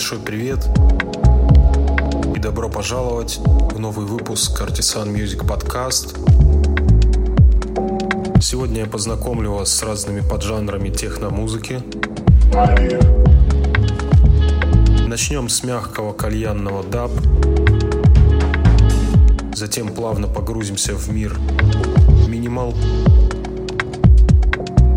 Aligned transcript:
Большой 0.00 0.18
привет 0.20 0.66
и 2.34 2.38
добро 2.38 2.70
пожаловать 2.70 3.38
в 3.44 3.78
новый 3.78 4.06
выпуск 4.06 4.58
Artisan 4.62 5.14
Music 5.14 5.46
Podcast. 5.46 6.16
Сегодня 8.40 8.80
я 8.80 8.86
познакомлю 8.86 9.52
вас 9.52 9.70
с 9.70 9.82
разными 9.82 10.22
поджанрами 10.22 10.88
техномузыки. 10.88 11.82
Начнем 15.06 15.50
с 15.50 15.62
мягкого 15.64 16.14
кальянного 16.14 16.82
даб, 16.82 17.10
затем 19.54 19.90
плавно 19.90 20.28
погрузимся 20.28 20.94
в 20.94 21.12
мир 21.12 21.38
минимал 22.26 22.72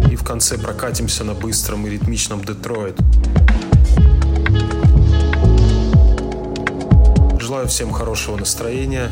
и 0.10 0.16
в 0.16 0.24
конце 0.24 0.58
прокатимся 0.58 1.26
на 1.26 1.34
быстром 1.34 1.86
и 1.88 1.90
ритмичном 1.90 2.42
Детройт. 2.42 2.98
Желаю 7.64 7.72
всем 7.72 7.94
хорошего 7.94 8.36
настроения 8.36 9.10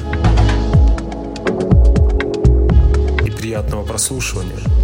и 3.25 3.31
приятного 3.31 3.85
прослушивания. 3.85 4.80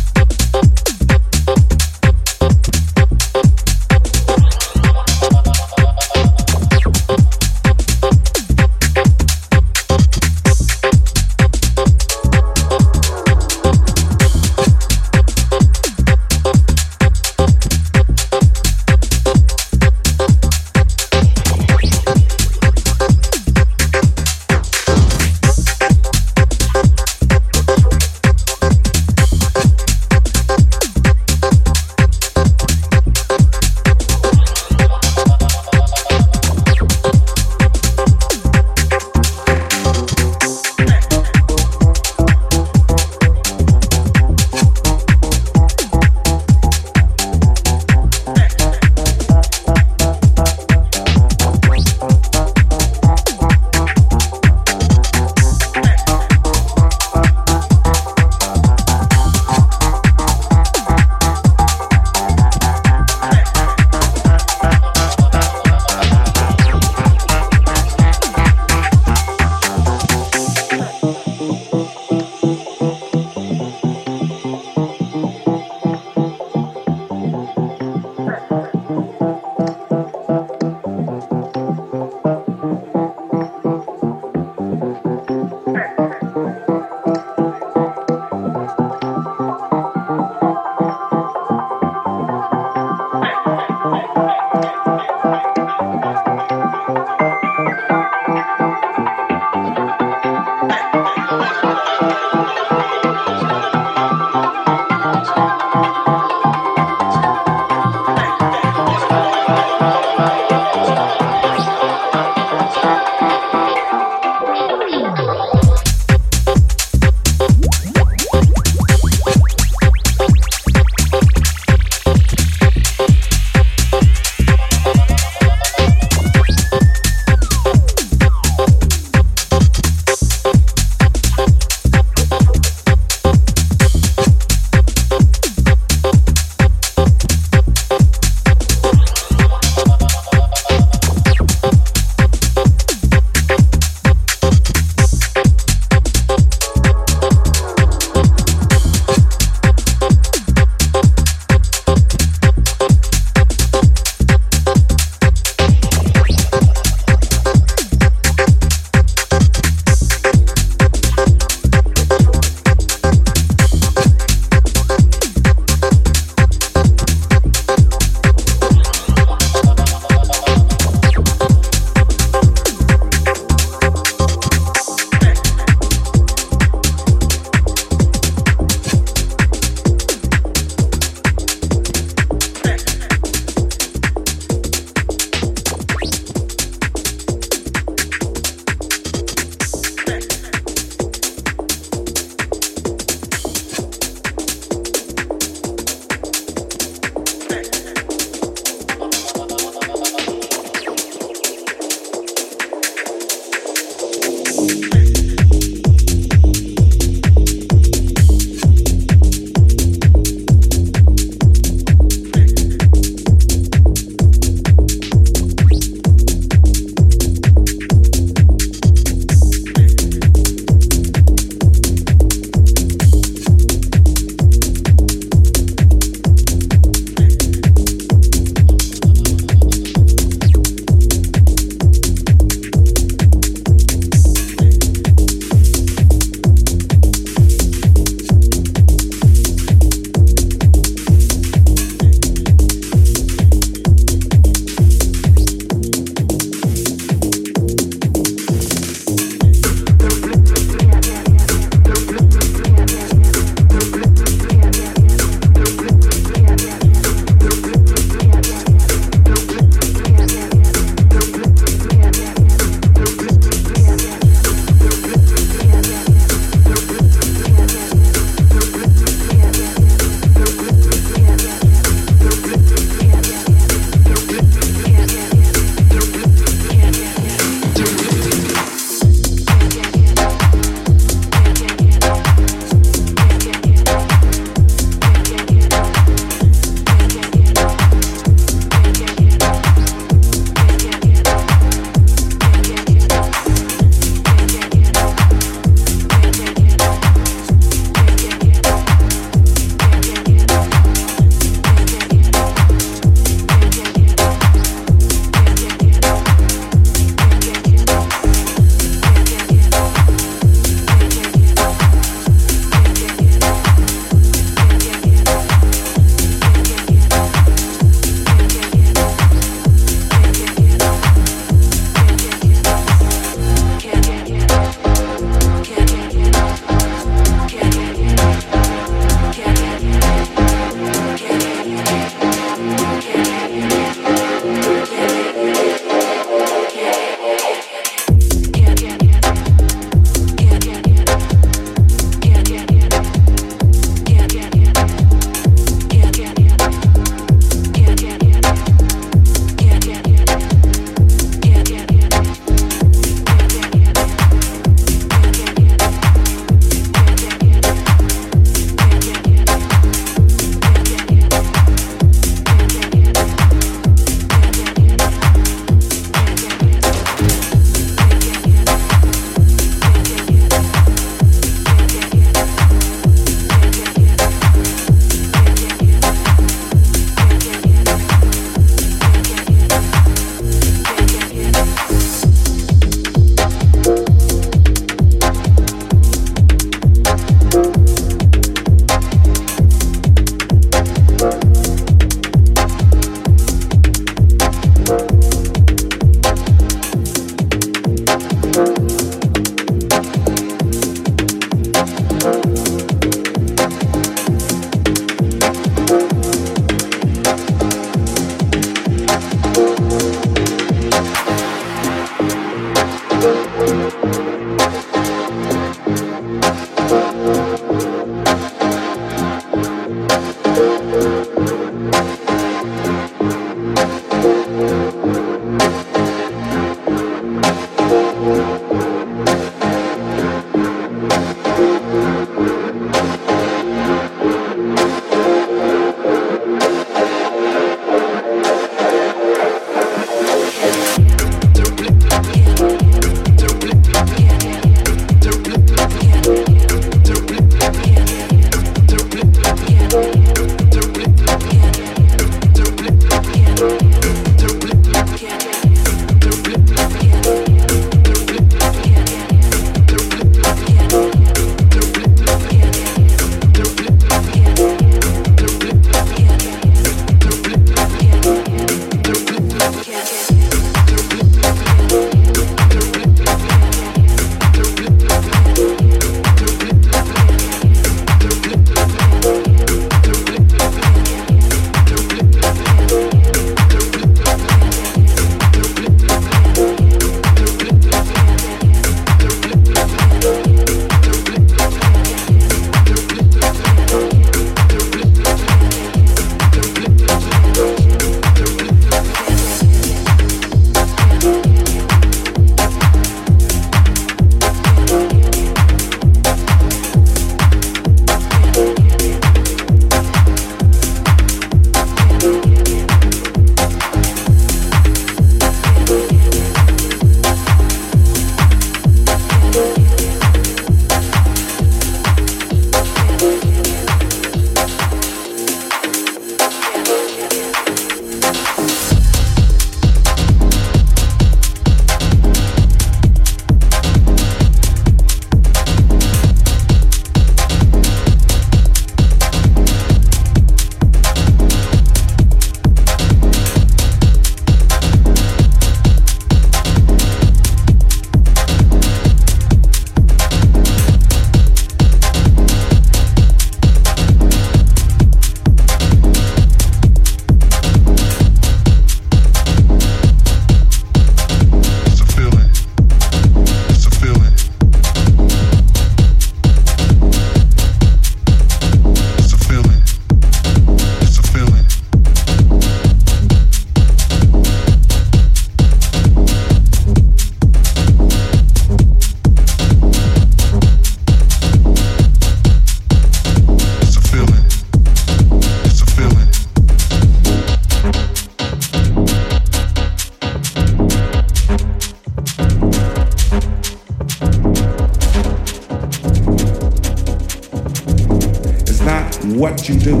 you 599.68 599.78
do 599.78 600.00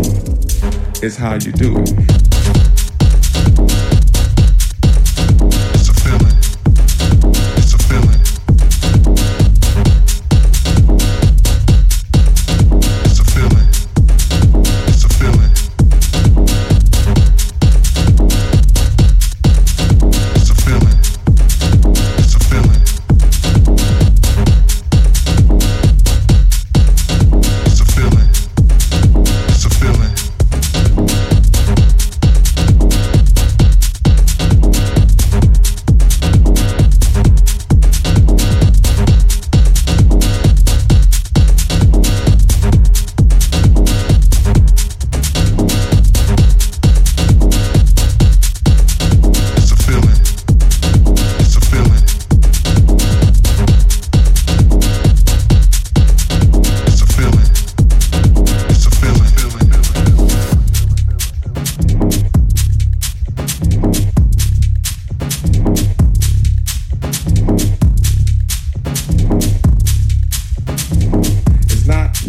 is 1.02 1.16
how 1.16 1.34
you 1.34 1.52
do 1.52 1.78
it. 1.78 1.91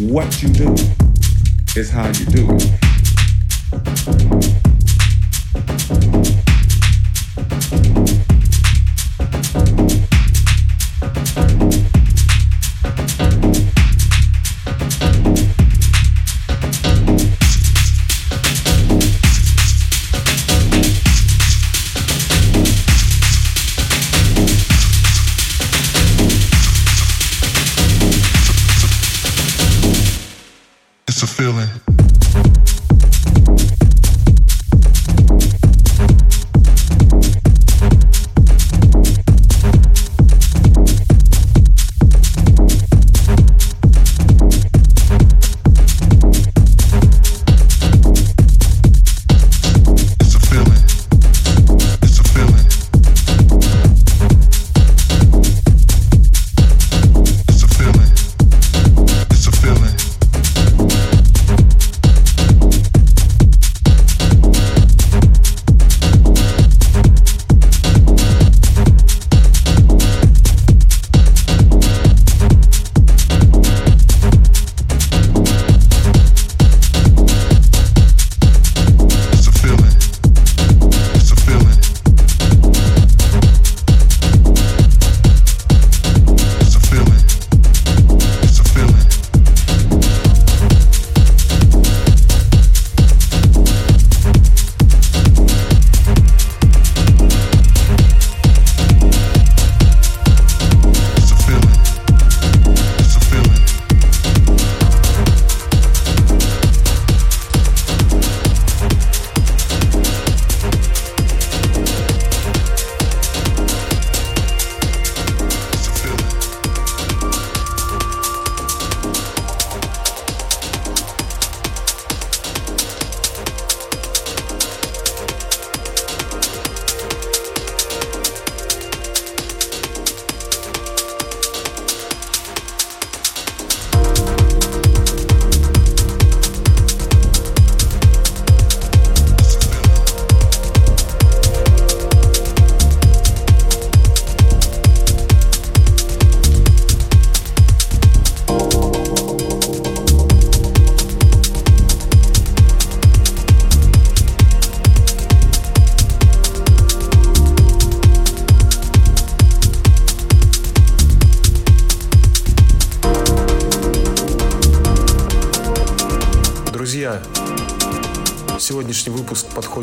what 0.09 0.43
you 0.43 0.49
do 0.49 0.73
is 1.75 1.89
how 1.89 2.07
you 2.07 2.25
do 2.25 2.47
it. 2.51 2.83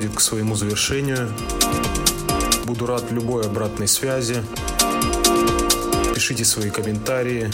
Подходит 0.01 0.17
к 0.17 0.21
своему 0.21 0.55
завершению. 0.55 1.31
Буду 2.65 2.87
рад 2.87 3.11
любой 3.11 3.45
обратной 3.45 3.87
связи. 3.87 4.43
Пишите 6.15 6.45
свои 6.47 6.71
комментарии. 6.71 7.51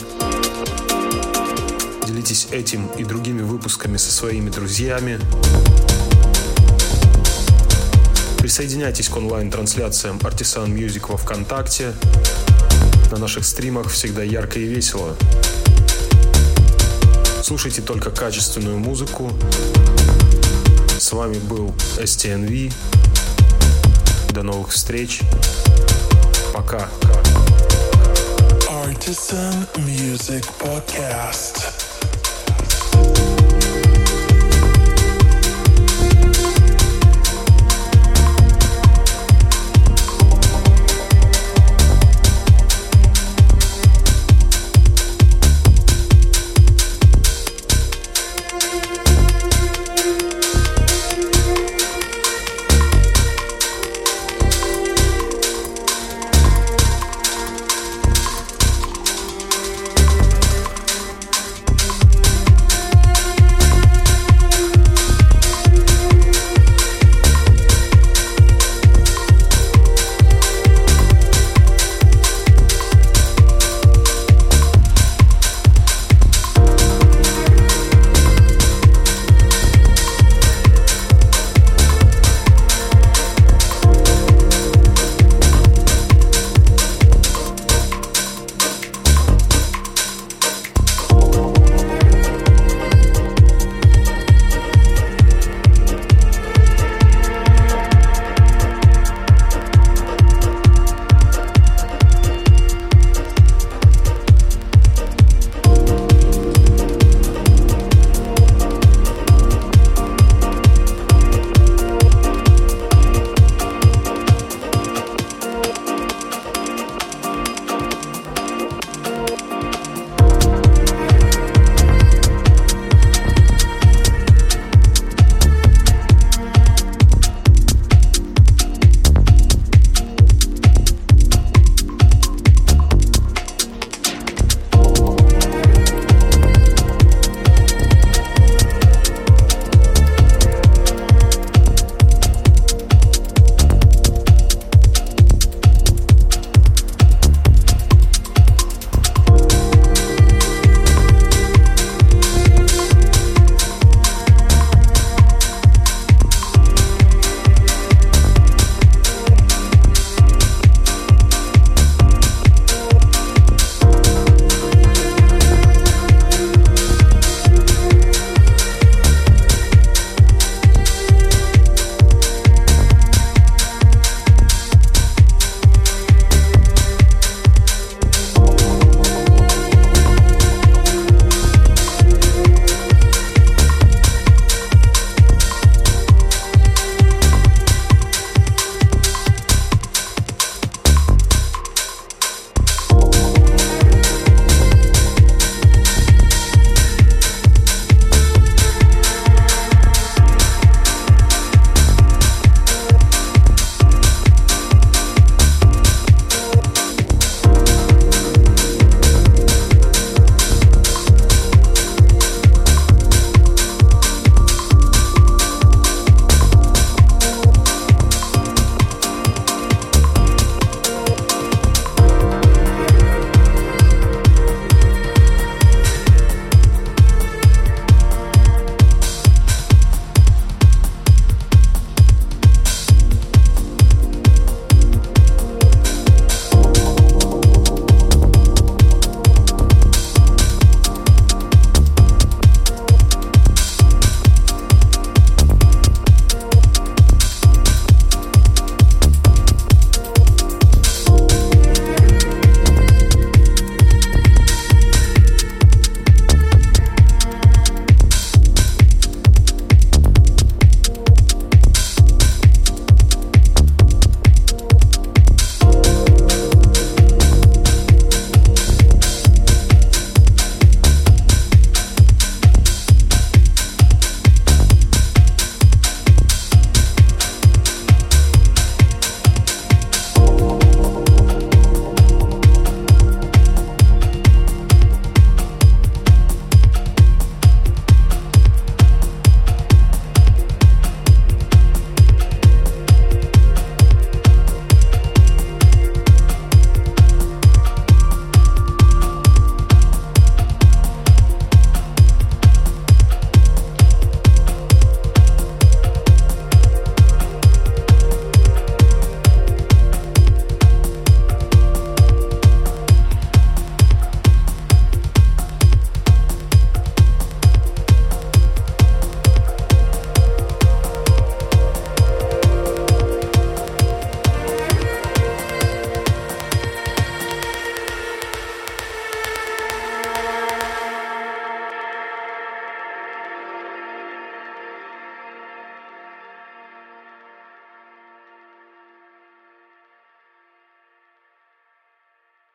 Делитесь 2.07 2.47
этим 2.53 2.87
и 2.99 3.03
другими 3.03 3.43
выпусками 3.43 3.97
со 3.97 4.13
своими 4.13 4.51
друзьями. 4.51 5.19
Присоединяйтесь 8.39 9.09
к 9.09 9.17
онлайн-трансляциям 9.17 10.19
Artisan 10.19 10.69
Music 10.69 11.11
во 11.11 11.17
Вконтакте. 11.17 11.95
На 13.11 13.19
наших 13.19 13.45
стримах 13.45 13.91
всегда 13.91 14.23
ярко 14.23 14.61
и 14.61 14.67
весело. 14.67 15.17
Слушайте 17.43 17.83
только 17.83 18.11
качественную 18.11 18.79
музыку, 18.79 19.33
с 21.07 21.13
вами 21.13 21.39
был 21.39 21.73
STNV. 21.99 22.73
До 24.31 24.43
новых 24.43 24.73
встреч. 24.73 25.21
Пока. 26.53 26.89
Artisan 28.69 29.69
Music 29.77 30.45
Podcast. 30.59 31.86